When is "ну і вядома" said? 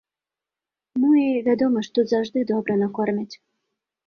1.01-1.83